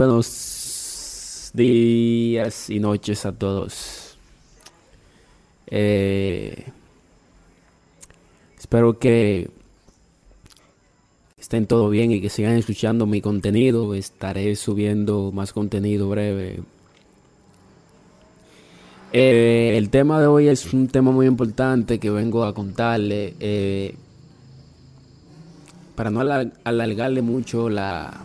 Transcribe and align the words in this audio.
Buenos 0.00 1.52
días 1.54 2.68
y 2.68 2.80
noches 2.80 3.24
a 3.26 3.30
todos. 3.30 4.18
Eh, 5.68 6.64
espero 8.58 8.98
que 8.98 9.50
estén 11.38 11.68
todo 11.68 11.90
bien 11.90 12.10
y 12.10 12.20
que 12.20 12.28
sigan 12.28 12.56
escuchando 12.56 13.06
mi 13.06 13.20
contenido. 13.20 13.94
Estaré 13.94 14.56
subiendo 14.56 15.30
más 15.30 15.52
contenido 15.52 16.08
breve. 16.08 16.64
Eh, 19.12 19.74
el 19.76 19.90
tema 19.90 20.20
de 20.20 20.26
hoy 20.26 20.48
es 20.48 20.74
un 20.74 20.88
tema 20.88 21.12
muy 21.12 21.28
importante 21.28 22.00
que 22.00 22.10
vengo 22.10 22.42
a 22.42 22.52
contarle. 22.52 23.36
Eh, 23.38 23.94
para 25.94 26.10
no 26.10 26.20
alargarle 26.20 27.22
mucho 27.22 27.70
la 27.70 28.24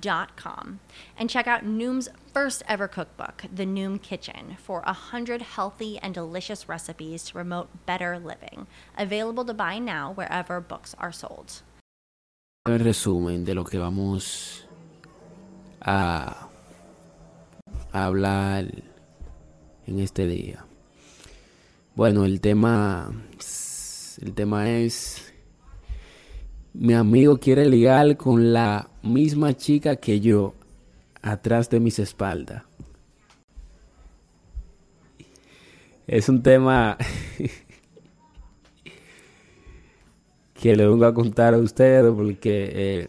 noom.com 0.00 0.80
and 1.18 1.30
check 1.30 1.46
out 1.46 1.64
Noom's 1.64 2.08
first 2.32 2.62
ever 2.68 2.88
cookbook, 2.88 3.44
The 3.54 3.64
Noom 3.64 4.00
Kitchen, 4.00 4.56
for 4.58 4.80
100 4.82 5.42
healthy 5.42 5.98
and 5.98 6.14
delicious 6.14 6.68
recipes 6.68 7.24
to 7.24 7.32
promote 7.34 7.86
better 7.86 8.18
living. 8.18 8.66
Available 8.96 9.44
to 9.44 9.54
buy 9.54 9.78
now 9.78 10.12
wherever 10.12 10.60
books 10.60 10.94
are 10.98 11.12
sold. 11.12 11.62
El 12.66 12.78
resumen 12.78 13.44
de 13.44 13.54
lo 13.54 13.64
que 13.64 13.78
vamos 13.78 14.64
a, 15.80 16.48
a 17.92 18.04
hablar 18.06 18.64
en 19.86 20.00
este 20.00 20.26
día. 20.26 20.64
Bueno, 21.94 22.24
el 22.24 22.40
tema 22.40 23.12
el 24.22 24.32
tema 24.32 24.70
es 24.70 25.25
mi 26.78 26.92
amigo 26.92 27.38
quiere 27.38 27.66
ligar 27.66 28.18
con 28.18 28.52
la 28.52 28.90
misma 29.02 29.56
chica 29.56 29.96
que 29.96 30.20
yo 30.20 30.54
atrás 31.22 31.70
de 31.70 31.80
mis 31.80 31.98
espaldas. 31.98 32.64
Es 36.06 36.28
un 36.28 36.42
tema 36.42 36.98
que 40.54 40.76
le 40.76 40.86
vengo 40.86 41.06
a 41.06 41.14
contar 41.14 41.54
a 41.54 41.58
ustedes 41.58 42.12
porque 42.14 42.70
eh, 42.72 43.08